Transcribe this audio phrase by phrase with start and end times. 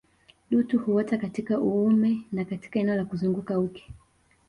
[0.51, 3.93] Dutu huota katika uume na katika eneo la kuzunguka uke